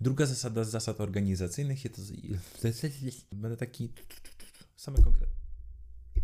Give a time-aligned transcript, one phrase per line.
[0.00, 3.36] Druga zasada z zasad organizacyjnych jest to.
[3.36, 3.92] Będę taki.
[4.76, 5.32] Same konkrety.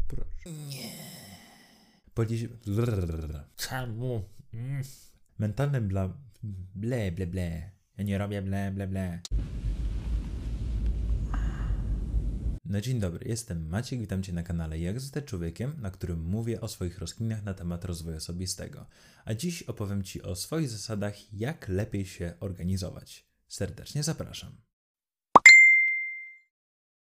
[0.08, 0.50] Proszę.
[0.68, 0.92] Nie.
[2.14, 2.48] Podnieś...
[3.56, 4.24] Czemu?
[4.54, 4.82] Mm.
[5.38, 6.16] Mentalne bla...
[6.74, 7.70] ble, ble, ble.
[7.98, 9.20] Ja nie robię ble, ble, ble.
[12.64, 16.60] No dzień dobry, jestem Maciek, witam Cię na kanale Jak zostać człowiekiem, na którym mówię
[16.60, 18.86] o swoich rozkminach na temat rozwoju osobistego.
[19.24, 23.25] A dziś opowiem Ci o swoich zasadach, jak lepiej się organizować.
[23.48, 24.52] Serdecznie zapraszam.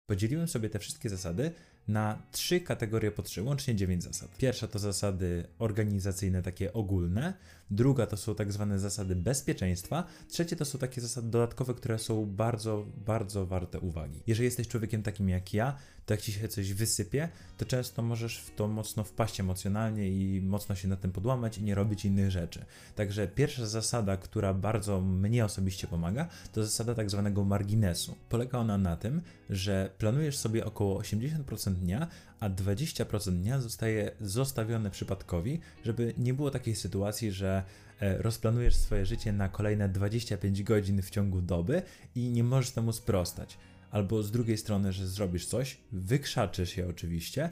[0.06, 1.54] Podzieliłem sobie te wszystkie zasady
[1.88, 4.36] na trzy kategorie potrzeb, łącznie dziewięć zasad.
[4.36, 7.34] Pierwsza to zasady organizacyjne, takie ogólne.
[7.70, 10.04] Druga to są tak zwane zasady bezpieczeństwa.
[10.28, 14.20] Trzecie to są takie zasady dodatkowe, które są bardzo, bardzo warte uwagi.
[14.26, 18.38] Jeżeli jesteś człowiekiem takim jak ja, to jak ci się coś wysypie, to często możesz
[18.38, 22.30] w to mocno wpaść emocjonalnie i mocno się na tym podłamać i nie robić innych
[22.30, 22.64] rzeczy.
[22.96, 28.16] Także pierwsza zasada, która bardzo mnie osobiście pomaga, to zasada tak zwanego marginesu.
[28.28, 32.08] Polega ona na tym, że planujesz sobie około 80% dnia,
[32.40, 37.62] a 20% dnia zostaje zostawione przypadkowi, żeby nie było takiej sytuacji, że
[38.00, 41.82] e, rozplanujesz swoje życie na kolejne 25 godzin w ciągu doby
[42.14, 43.58] i nie możesz temu sprostać.
[43.90, 47.50] Albo z drugiej strony, że zrobisz coś, wykrzaczysz się oczywiście,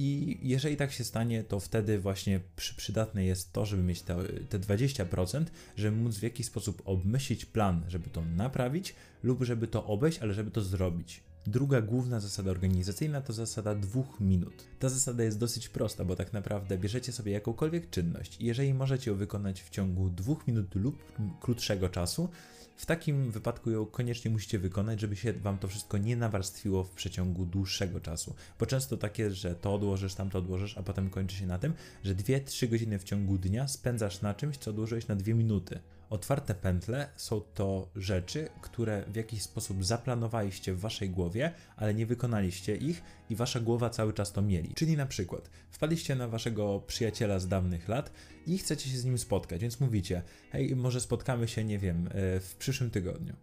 [0.00, 2.40] i jeżeli tak się stanie, to wtedy właśnie
[2.76, 4.16] przydatne jest to, żeby mieć te,
[4.48, 5.44] te 20%,
[5.76, 10.34] żeby móc w jakiś sposób obmyślić plan, żeby to naprawić, lub żeby to obejść, ale
[10.34, 11.20] żeby to zrobić.
[11.48, 14.64] Druga główna zasada organizacyjna to zasada dwóch minut.
[14.78, 19.10] Ta zasada jest dosyć prosta, bo tak naprawdę bierzecie sobie jakąkolwiek czynność i jeżeli możecie
[19.10, 22.28] ją wykonać w ciągu dwóch minut lub krótszego czasu,
[22.76, 26.90] w takim wypadku ją koniecznie musicie wykonać, żeby się wam to wszystko nie nawarstwiło w
[26.90, 28.34] przeciągu dłuższego czasu.
[28.60, 31.72] Bo często tak jest, że to odłożysz, tamto odłożysz, a potem kończy się na tym,
[32.04, 35.80] że 2-3 godziny w ciągu dnia spędzasz na czymś, co odłożyłeś na 2 minuty.
[36.10, 42.06] Otwarte pętle są to rzeczy, które w jakiś sposób zaplanowaliście w waszej głowie, ale nie
[42.06, 44.74] wykonaliście ich i wasza głowa cały czas to mieli.
[44.74, 48.12] Czyli na przykład wpadliście na waszego przyjaciela z dawnych lat
[48.46, 52.40] i chcecie się z nim spotkać, więc mówicie: Hej, może spotkamy się, nie wiem, e,
[52.40, 53.36] w przyszłym tygodniu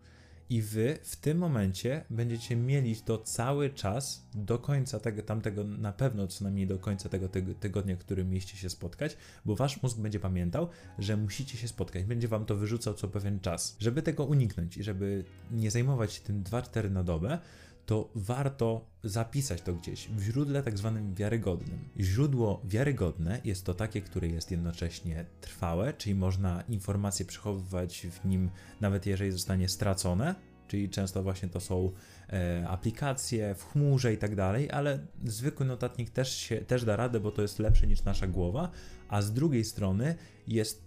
[0.49, 5.91] i wy w tym momencie będziecie mieli to cały czas do końca tego, tamtego, na
[5.91, 7.29] pewno co najmniej do końca tego
[7.59, 10.69] tygodnia, w którym mieliście się spotkać, bo wasz mózg będzie pamiętał,
[10.99, 13.75] że musicie się spotkać, będzie wam to wyrzucał co pewien czas.
[13.79, 17.39] Żeby tego uniknąć i żeby nie zajmować się tym 2-4 na dobę,
[17.85, 21.89] to warto zapisać to gdzieś w źródle tak zwanym wiarygodnym.
[21.99, 28.49] Źródło wiarygodne jest to takie, które jest jednocześnie trwałe, czyli można informacje przechowywać w nim
[28.81, 30.35] nawet jeżeli zostanie stracone,
[30.67, 31.91] czyli często właśnie to są
[32.29, 37.19] e, aplikacje w chmurze i tak dalej, ale zwykły notatnik też, się, też da radę,
[37.19, 38.71] bo to jest lepsze niż nasza głowa,
[39.09, 40.15] a z drugiej strony
[40.47, 40.84] jest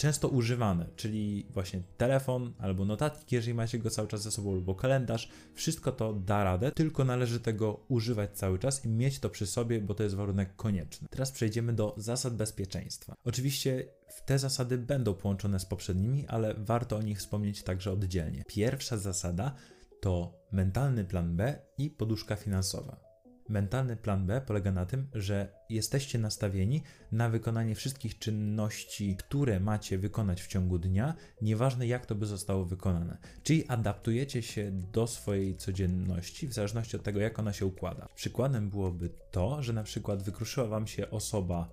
[0.00, 4.74] często używane, czyli właśnie telefon albo notatnik, jeżeli macie go cały czas ze sobą, albo
[4.74, 9.46] kalendarz, wszystko to da radę, tylko należy tego używać cały czas i mieć to przy
[9.46, 11.08] sobie, bo to jest warunek konieczny.
[11.10, 13.14] Teraz przejdziemy do zasad bezpieczeństwa.
[13.24, 13.88] Oczywiście
[14.26, 18.44] te zasady będą połączone z poprzednimi, ale warto o nich wspomnieć także oddzielnie.
[18.46, 19.54] Pierwsza zasada
[20.00, 23.09] to mentalny plan B i poduszka finansowa.
[23.50, 29.98] Mentalny plan B polega na tym, że jesteście nastawieni na wykonanie wszystkich czynności, które macie
[29.98, 33.18] wykonać w ciągu dnia, nieważne jak to by zostało wykonane.
[33.42, 38.08] Czyli adaptujecie się do swojej codzienności w zależności od tego, jak ona się układa.
[38.14, 41.68] Przykładem byłoby to, że na przykład wykruszyła Wam się osoba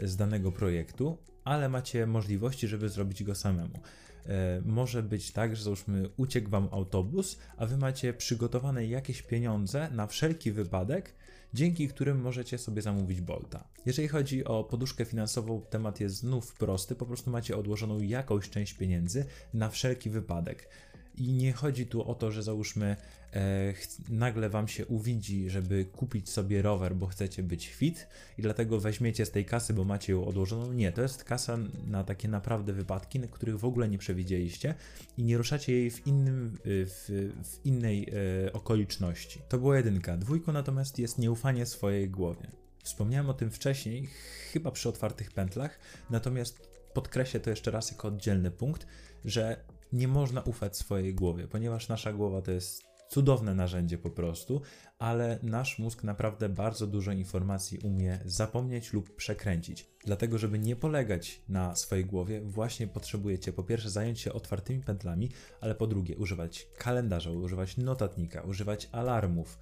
[0.00, 3.80] z danego projektu, ale macie możliwości, żeby zrobić go samemu.
[4.26, 9.88] E, może być tak, że załóżmy uciekł wam autobus, a wy macie przygotowane jakieś pieniądze
[9.92, 11.14] na wszelki wypadek,
[11.54, 13.64] dzięki którym możecie sobie zamówić Bolta.
[13.86, 18.74] Jeżeli chodzi o poduszkę finansową, temat jest znów prosty, po prostu macie odłożoną jakąś część
[18.74, 20.68] pieniędzy na wszelki wypadek.
[21.14, 22.96] I nie chodzi tu o to, że załóżmy
[23.32, 23.74] e,
[24.08, 28.06] nagle wam się uwidzi, żeby kupić sobie rower, bo chcecie być fit
[28.38, 30.72] i dlatego weźmiecie z tej kasy, bo macie ją odłożoną.
[30.72, 34.74] Nie, to jest kasa na takie naprawdę wypadki, których w ogóle nie przewidzieliście
[35.18, 37.04] i nie ruszacie jej w, innym, e, w,
[37.44, 38.08] w innej
[38.46, 39.40] e, okoliczności.
[39.48, 40.16] To była jedynka.
[40.16, 42.50] Dwójką natomiast jest nieufanie swojej głowie.
[42.82, 44.08] Wspomniałem o tym wcześniej,
[44.52, 45.78] chyba przy otwartych pętlach,
[46.10, 48.86] natomiast podkreślę to jeszcze raz jako oddzielny punkt,
[49.24, 54.62] że nie można ufać swojej głowie, ponieważ nasza głowa to jest cudowne narzędzie po prostu,
[54.98, 59.86] ale nasz mózg naprawdę bardzo dużo informacji umie zapomnieć lub przekręcić.
[60.04, 65.30] Dlatego, żeby nie polegać na swojej głowie, właśnie potrzebujecie po pierwsze zająć się otwartymi pętlami,
[65.60, 69.58] ale po drugie używać kalendarza, używać notatnika, używać alarmów,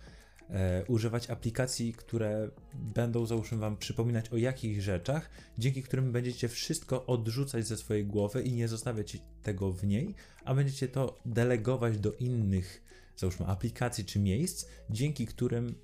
[0.50, 7.06] e, używać aplikacji, które będą, załóżmy Wam, przypominać o jakichś rzeczach, dzięki którym będziecie wszystko
[7.06, 10.14] odrzucać ze swojej głowy i nie zostawiać tego w niej,
[10.44, 12.82] a będziecie to delegować do innych,
[13.16, 15.74] załóżmy, aplikacji czy miejsc, dzięki którym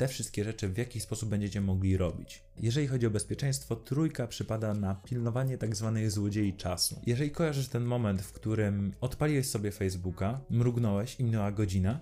[0.00, 2.42] te wszystkie rzeczy w jakiś sposób będziecie mogli robić.
[2.58, 7.00] Jeżeli chodzi o bezpieczeństwo, trójka przypada na pilnowanie tak zwanej złodziei czasu.
[7.06, 12.00] Jeżeli kojarzysz ten moment, w którym odpaliłeś sobie Facebooka, mrugnąłeś i minęła godzina,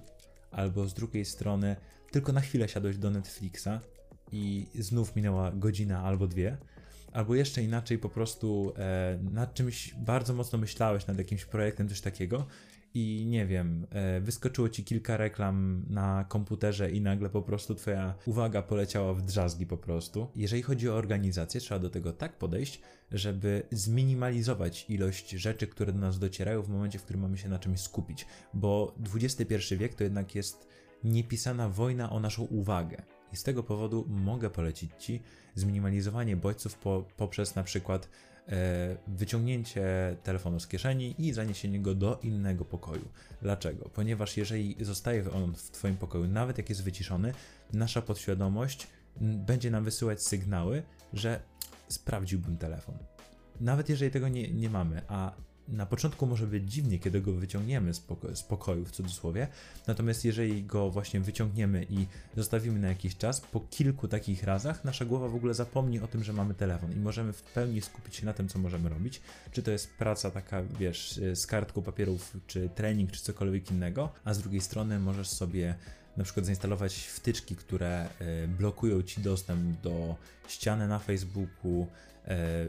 [0.50, 1.76] albo z drugiej strony
[2.10, 3.68] tylko na chwilę siadłeś do Netflixa
[4.32, 6.56] i znów minęła godzina albo dwie,
[7.12, 12.00] albo jeszcze inaczej po prostu e, nad czymś bardzo mocno myślałeś, nad jakimś projektem, coś
[12.00, 12.46] takiego
[12.94, 18.14] i nie wiem, e, wyskoczyło ci kilka reklam na komputerze i nagle po prostu twoja
[18.26, 20.26] uwaga poleciała w drzazgi po prostu.
[20.34, 22.80] Jeżeli chodzi o organizację, trzeba do tego tak podejść,
[23.12, 27.58] żeby zminimalizować ilość rzeczy, które do nas docierają w momencie, w którym mamy się na
[27.58, 30.68] czymś skupić, bo XXI wiek to jednak jest
[31.04, 33.02] niepisana wojna o naszą uwagę.
[33.32, 35.22] I z tego powodu mogę polecić Ci
[35.54, 38.08] zminimalizowanie bodźców po, poprzez na przykład
[38.48, 43.08] e, wyciągnięcie telefonu z kieszeni i zaniesienie go do innego pokoju.
[43.42, 43.90] Dlaczego?
[43.94, 47.34] Ponieważ jeżeli zostaje on w Twoim pokoju, nawet jak jest wyciszony,
[47.72, 48.86] nasza podświadomość
[49.20, 51.40] będzie nam wysyłać sygnały, że
[51.88, 52.94] sprawdziłbym telefon.
[53.60, 55.32] Nawet jeżeli tego nie, nie mamy, a
[55.68, 59.48] na początku może być dziwnie, kiedy go wyciągniemy z, poko z pokoju, w cudzysłowie,
[59.86, 62.06] natomiast jeżeli go właśnie wyciągniemy i
[62.36, 66.24] zostawimy na jakiś czas, po kilku takich razach nasza głowa w ogóle zapomni o tym,
[66.24, 69.20] że mamy telefon i możemy w pełni skupić się na tym, co możemy robić.
[69.52, 74.34] Czy to jest praca taka, wiesz, z kartką papierów, czy trening, czy cokolwiek innego, a
[74.34, 75.74] z drugiej strony możesz sobie
[76.16, 80.16] na przykład zainstalować wtyczki, które e, blokują ci dostęp do
[80.48, 81.86] ściany na Facebooku,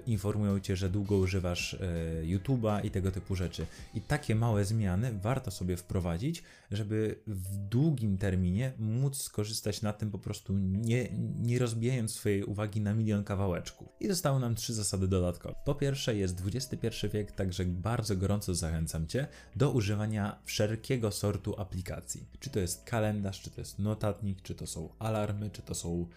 [0.05, 1.77] informują cię, że długo używasz e,
[2.23, 3.65] YouTube'a i tego typu rzeczy.
[3.93, 10.11] I takie małe zmiany warto sobie wprowadzić, żeby w długim terminie móc skorzystać na tym
[10.11, 11.09] po prostu nie,
[11.41, 13.87] nie rozbijając swojej uwagi na milion kawałeczków.
[13.99, 15.55] I zostały nam trzy zasady dodatkowe.
[15.65, 22.25] Po pierwsze jest XXI wiek, także bardzo gorąco zachęcam Cię do używania wszelkiego sortu aplikacji.
[22.39, 26.07] Czy to jest kalendarz, czy to jest notatnik, czy to są alarmy, czy to są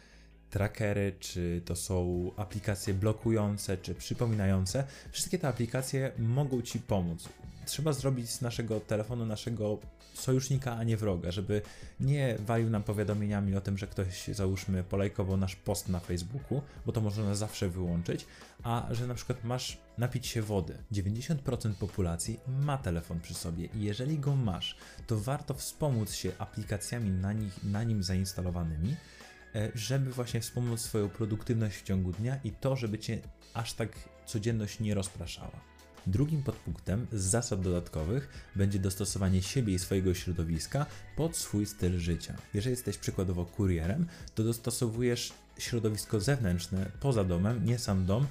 [0.53, 4.85] trackery, czy to są aplikacje blokujące, czy przypominające.
[5.13, 7.29] Wszystkie te aplikacje mogą Ci pomóc.
[7.67, 9.79] Trzeba zrobić z naszego telefonu naszego
[10.15, 11.63] sojusznika, a nie wroga, żeby
[12.01, 16.93] nie walił nam powiadomieniami o tym, że ktoś, załóżmy, polajkował nasz post na Facebooku, bo
[16.93, 18.27] to można zawsze wyłączyć,
[18.63, 20.79] a że na przykład masz napić się wody.
[20.93, 24.77] 90% populacji ma telefon przy sobie i jeżeli go masz,
[25.07, 28.97] to warto wspomóc się aplikacjami na, nich, na nim zainstalowanymi,
[29.75, 33.19] żeby właśnie wspomóc swoją produktywność w ciągu dnia i to, żeby cię
[33.55, 33.89] aż tak
[34.27, 35.73] codzienność nie rozpraszała.
[36.07, 42.35] Drugim podpunktem z zasad dodatkowych będzie dostosowanie siebie i swojego środowiska pod swój styl życia.
[42.55, 48.27] Jeżeli jesteś przykładowo kurierem, to dostosowujesz środowisko zewnętrzne poza domem, nie sam dom,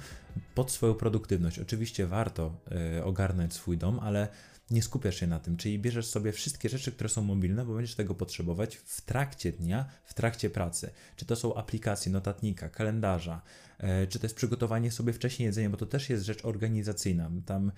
[0.54, 1.58] pod swoją produktywność.
[1.58, 2.54] Oczywiście warto
[2.98, 4.28] y, ogarnąć swój dom, ale
[4.72, 7.94] nie skupiasz się na tym, czyli bierzesz sobie wszystkie rzeczy, które są mobilne, bo będziesz
[7.94, 10.90] tego potrzebować w trakcie dnia, w trakcie pracy.
[11.16, 13.42] Czy to są aplikacje, notatnika, kalendarza,
[13.78, 17.30] e, czy to jest przygotowanie sobie wcześniej jedzenia, bo to też jest rzecz organizacyjna.
[17.46, 17.72] Tam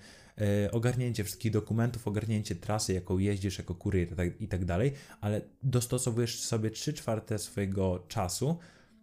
[0.65, 4.09] e, ogarnięcie wszystkich dokumentów, ogarnięcie trasy, jaką jeździsz jako kurier
[4.39, 8.57] i tak dalej, ale dostosowujesz sobie 3 czwarte swojego czasu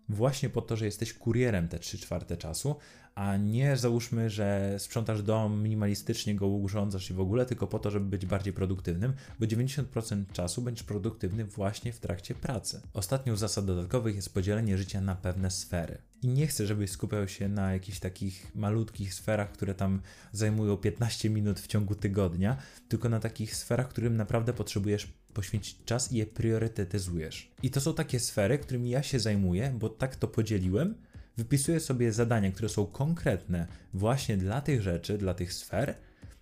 [0.08, 2.76] właśnie po to, że jesteś kurierem te 3 czwarte czasu,
[3.14, 7.90] a nie załóżmy, że sprzątasz dom, minimalistycznie go urządzasz i w ogóle, tylko po to,
[7.90, 12.80] żeby być bardziej produktywnym, bo 90% czasu będziesz produktywny właśnie w trakcie pracy.
[12.92, 15.98] Ostatnią z zasad dodatkowych jest podzielenie życia na pewne sfery.
[16.22, 20.00] I nie chcę, żebyś skupiał się na jakichś takich malutkich sferach, które tam
[20.32, 22.56] zajmują 15 minut w ciągu tygodnia,
[22.88, 27.52] tylko na takich sferach, którym naprawdę potrzebujesz poświęcić czas i je priorytetyzujesz.
[27.62, 30.94] I to są takie sfery, którymi ja się zajmuję, bo tak to podzieliłem
[31.36, 35.94] wypisuję sobie zadania, które są konkretne właśnie dla tych rzeczy, dla tych sfer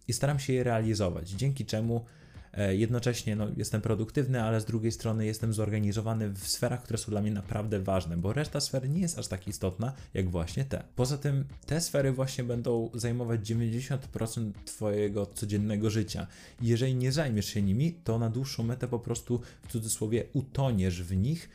[0.08, 2.04] i staram się je realizować, dzięki czemu
[2.52, 7.10] e, jednocześnie no, jestem produktywny, ale z drugiej strony jestem zorganizowany w sferach, które są
[7.10, 10.84] dla mnie naprawdę ważne, bo reszta sfer nie jest aż tak istotna jak właśnie te.
[10.96, 16.26] Poza tym te sfery właśnie będą zajmować 90% Twojego codziennego życia.
[16.62, 21.16] jeżeli nie zajmiesz się nimi, to na dłuższą metę po prostu w cudzysłowie utoniesz w
[21.16, 21.48] nich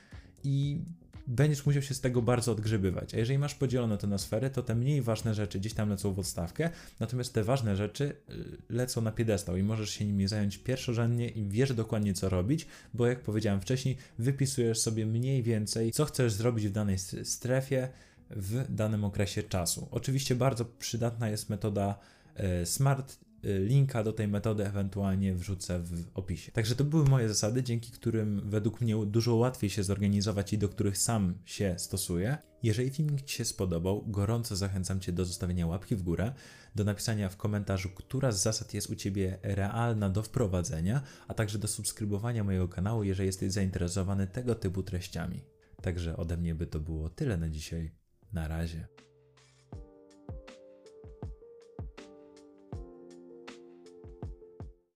[0.44, 0.78] i
[1.28, 3.14] będziesz musiał się z tego bardzo odgrzybywać.
[3.14, 6.14] A jeżeli masz podzielone to na sfery, to te mniej ważne rzeczy gdzieś tam lecą
[6.14, 10.58] w odstawkę, natomiast te ważne rzeczy y, lecą na piedestał i możesz się nimi zająć
[10.58, 16.06] pierwszorzędnie i wiesz dokładnie co robić, bo jak powiedziałem wcześniej, wypisujesz sobie mniej więcej, co
[16.06, 17.90] chcesz zrobić w danej strefie
[18.30, 19.88] w danym okresie czasu.
[19.92, 22.00] Oczywiście bardzo przydatna jest metoda
[22.36, 26.52] e, SMART linka do tej metody ewentualnie wrzucę w opisie.
[26.52, 30.70] Także to były moje zasady, dzięki którym według mnie dużo łatwiej się zorganizować i do
[30.70, 32.38] których sam się stosuję.
[32.64, 36.34] Jeżeli filmik Ci się spodobał, gorąco zachęcam Cię do zostawienia łapki w górę,
[36.76, 41.60] do napisania w komentarzu, która z zasad jest u Ciebie realna do wprowadzenia, a także
[41.60, 45.42] do subskrybowania mojego kanału, jeżeli jesteś zainteresowany tego typu treściami.
[45.82, 47.92] Także ode mnie by to było tyle na dzisiaj.
[48.34, 48.88] Na razie.